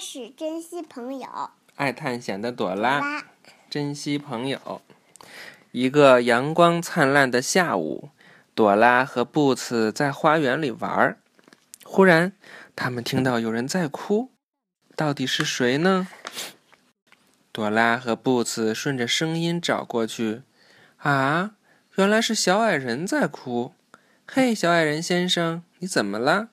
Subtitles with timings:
[0.00, 1.28] 始珍惜朋友。
[1.76, 3.26] 爱探险的朵拉，
[3.68, 4.80] 珍惜朋友。
[5.72, 8.08] 一个阳光灿烂的下午，
[8.54, 11.18] 朵拉和布茨在花园里玩儿。
[11.84, 12.32] 忽然，
[12.74, 14.30] 他们听到有人在哭，
[14.96, 16.08] 到底是谁呢？
[17.52, 20.42] 朵拉和布茨顺着声音找过去，
[20.96, 21.56] 啊，
[21.96, 23.74] 原来是小矮人在哭。
[24.26, 26.48] 嘿，小矮人先生，你怎么了？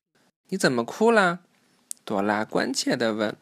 [0.48, 1.40] 你怎么哭了？
[2.08, 3.36] 朵拉关切地问。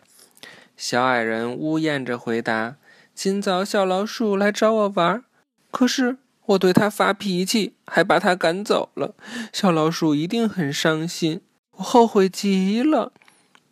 [0.76, 2.74] 小矮人呜咽着回答
[3.14, 5.22] ：“今早小老鼠来找我玩，
[5.70, 6.16] 可是
[6.46, 9.14] 我对它发脾气，还把它赶走了。
[9.52, 11.42] 小老鼠一定很伤心，
[11.76, 13.12] 我后悔极了。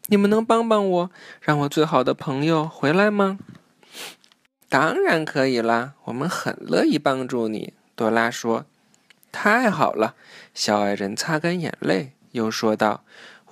[0.07, 3.41] 你们能帮帮我，让我最好的朋友回来吗
[4.71, 8.67] ？”“当然可以啦，我们很乐意帮助你。”朵拉说。
[9.33, 10.15] “太好了！”
[10.55, 13.03] 小矮人擦干眼泪，又说道：“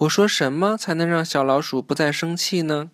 [0.02, 2.90] 我说什么才能让小老鼠不再生气呢？”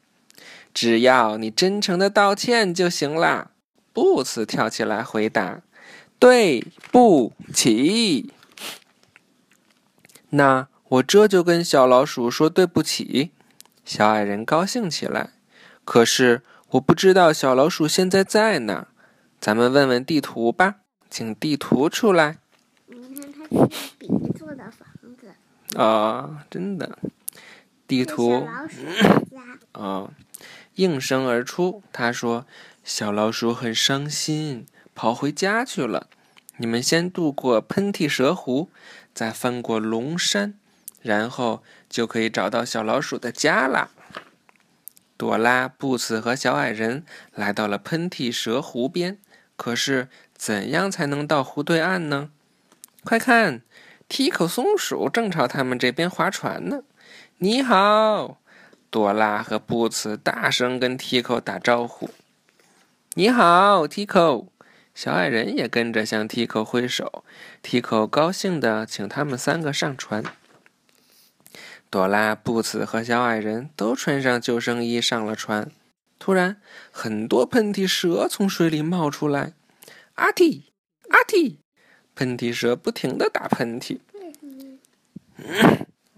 [0.74, 3.50] 只要你真诚的道歉就行啦。
[3.92, 5.62] 布茨跳起来回答
[6.20, 8.32] ：“对不起。”
[10.30, 13.30] 那我这就跟小老鼠说对不起。
[13.84, 15.30] 小矮人高兴起来。
[15.84, 18.88] 可是我不知道小老鼠现在在哪。
[19.40, 20.76] 咱们问问地图吧，
[21.08, 22.38] 请地图出来。
[25.76, 26.98] 啊、真的，
[27.86, 29.58] 地图小老鼠的家。
[29.72, 30.10] 哦，
[30.74, 31.82] 应声而出。
[31.92, 32.46] 他说
[32.82, 36.08] ：“小老鼠很伤心，跑回家去了。
[36.56, 38.70] 你们先渡过喷嚏蛇湖，
[39.12, 40.54] 再翻过龙山，
[41.02, 43.90] 然后就可以找到小老鼠的家啦。”
[45.16, 49.18] 朵拉、布茨和小矮人来到了喷嚏蛇湖边。
[49.56, 52.30] 可是，怎样才能到湖对岸呢？
[53.02, 53.62] 快看，
[54.08, 56.82] 提口松鼠正朝他们这边划船呢。
[57.38, 58.40] 你好，
[58.90, 62.10] 朵拉和布茨大声跟 Tico 打招呼
[63.14, 64.48] ：“你好，Tico。”
[64.94, 67.22] 小矮人也跟着向 Tico 挥手。
[67.62, 70.24] Tico 高兴地请他们三个上船。
[71.88, 75.70] 朵拉、布茨和小矮人都穿上救生衣上了船。
[76.18, 79.52] 突然，很多喷嚏蛇从水里冒出来。
[80.14, 80.64] 阿嚏，
[81.10, 81.58] 阿嚏！
[82.18, 84.00] 喷嚏蛇不停地打喷嚏。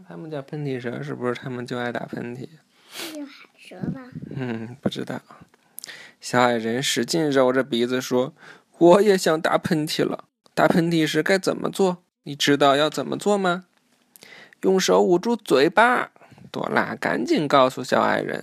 [0.08, 2.48] 他们叫喷嚏蛇，是不是他们就爱打喷嚏？
[3.12, 4.00] 这就海蛇吧？
[4.34, 5.20] 嗯，不知道。
[6.18, 8.32] 小矮人使劲揉着鼻子说
[8.78, 10.24] ：“我也想打喷嚏了。
[10.54, 12.02] 打喷嚏时该怎么做？
[12.22, 13.66] 你知道要怎么做吗？”
[14.62, 16.12] 用手捂住嘴巴。
[16.50, 18.42] 朵拉赶紧告诉小矮人。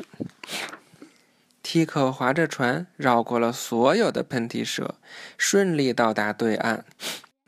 [1.64, 4.96] Tico 划着船绕过了所有的喷嚏蛇，
[5.40, 6.86] 顺利到达对岸。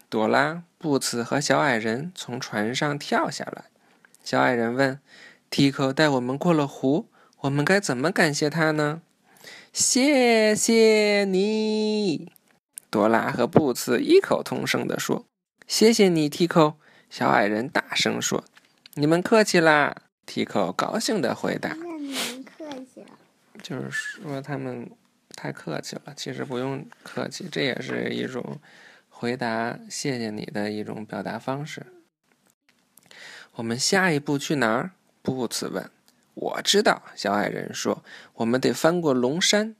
[0.09, 3.66] 朵拉、布茨和小矮人从船上跳下来。
[4.24, 5.00] 小矮人问
[5.52, 7.08] ：“Tico 带我们过了湖，
[7.42, 9.03] 我们该怎么感谢他呢？”
[9.72, 12.31] 谢谢你，
[12.90, 15.25] 朵拉和布茨异口同声地说
[15.68, 16.74] ：“谢谢你，Tico。”
[17.12, 18.44] 小矮人大声说
[18.96, 19.96] ：“你们客气啦。
[20.25, 23.18] ”Tico 高兴地回答那你们客气了。
[23.62, 24.90] ：“就是说他们
[25.36, 28.59] 太客气了，其实不用客气，这也是一种
[29.19, 31.88] 回答谢谢你的一种表达方式。”
[33.56, 34.91] 我们下一步去哪儿？
[35.22, 35.91] 布茨问。
[36.35, 38.02] 我知道，小矮人说
[38.35, 39.75] ：“我们得翻过龙山。”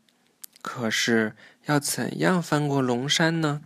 [0.62, 3.62] 可是要怎样翻过龙山呢？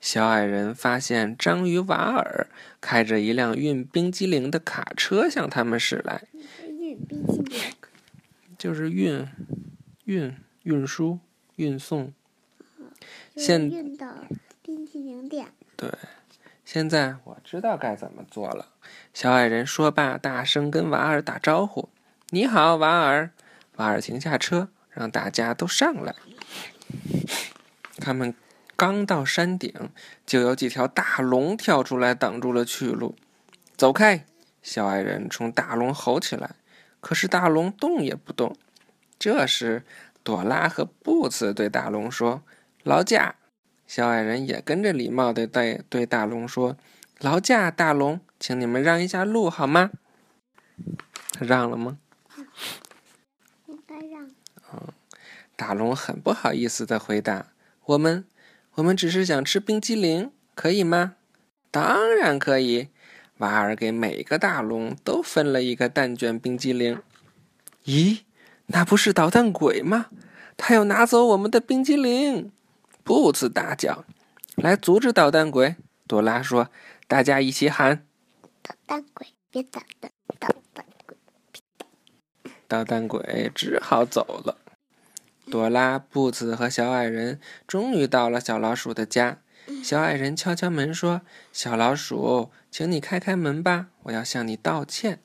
[0.00, 2.46] 小矮人发现章鱼瓦尔
[2.80, 6.28] 开着一辆运冰激凌的卡车向他们驶来，
[6.68, 7.58] 运冰激凌。
[8.56, 9.26] 就是运、
[10.04, 11.18] 运、运输、
[11.56, 12.12] 运送。
[13.34, 14.06] 现运到
[14.64, 15.48] 冰淇淋店。
[15.76, 15.92] 对，
[16.64, 18.70] 现在我知道该怎么做了。
[19.12, 21.90] 小矮人说罢，大声跟瓦尔打招呼
[22.30, 23.30] ：“你好，瓦尔。”
[23.76, 26.14] 瓦尔停下车，让大家都上来。
[27.98, 28.34] 他们
[28.74, 29.90] 刚到山顶，
[30.24, 33.14] 就有几条大龙跳出来挡住了去路。
[33.76, 34.24] “走开！”
[34.62, 36.52] 小矮人冲大龙吼起来。
[37.02, 38.56] 可是大龙动也不动。
[39.18, 39.84] 这时，
[40.22, 42.42] 朵拉和布茨对大龙说
[42.82, 43.34] ：“劳驾！”
[43.94, 46.76] 小矮人也跟着礼貌的对对大龙说
[47.22, 49.92] ：“劳驾，大龙，请你们让一下路好吗？”
[51.30, 51.98] 他让了吗？
[53.68, 54.28] 应该让。
[55.54, 57.52] 大龙很不好意思的回答
[57.86, 58.24] ：“我们，
[58.74, 61.14] 我们只是想吃冰激凌，可以吗
[61.70, 62.88] ？”“当然可以。”
[63.38, 67.00] 瓦尔给每个大龙都分了一个蛋卷冰激凌。
[67.84, 68.22] 咦，
[68.66, 70.06] 那不是捣蛋鬼吗？
[70.56, 72.50] 他要拿走我们的冰激凌！
[73.04, 74.04] 布茨大叫
[74.56, 75.76] ：“来阻止捣蛋鬼！”
[76.08, 76.70] 朵拉说
[77.06, 78.06] ：“大家一起喊。”
[78.62, 80.10] 捣蛋鬼，别捣蛋，
[80.40, 81.16] 捣蛋鬼。
[82.66, 84.56] 捣蛋鬼只好走了。
[85.50, 89.38] 朵拉、布子和小矮人终于到了小老鼠的家。
[89.82, 91.20] 小矮人敲敲门说
[91.52, 95.20] ：“小老鼠，请你开开门吧，我要向你道歉。”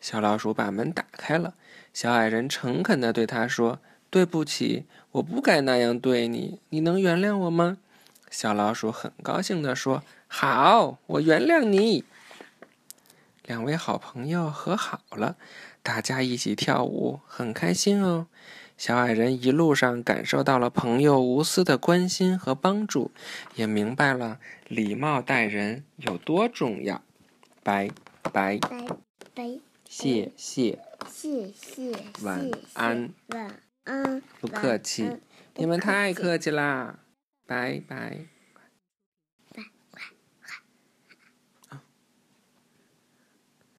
[0.00, 1.54] 小老鼠把门打开了。
[1.92, 3.80] 小矮人诚恳地对他说
[4.12, 7.78] ：“对不起，我不该那样对你，你能原谅我吗？”
[8.30, 12.04] 小老鼠很高兴地说：“好，我原谅你。”
[13.46, 15.36] 两位好朋友和好了，
[15.82, 18.26] 大家一起跳舞，很开心哦。
[18.76, 23.10] 小矮人一路上感受到了朋友无私的关心和帮助，
[23.54, 24.38] 也明白了
[24.68, 27.00] 礼貌待人有多重要。
[27.62, 27.90] 拜
[28.22, 28.86] 拜，拜
[29.34, 29.58] 拜，
[29.88, 30.78] 谢谢，
[31.10, 31.92] 谢谢，
[32.22, 33.60] 晚安，晚安，
[34.40, 35.18] 不客气，
[35.56, 37.00] 你们太客气啦，
[37.46, 38.26] 拜拜。